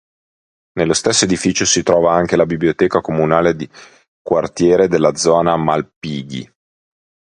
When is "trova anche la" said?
1.83-2.47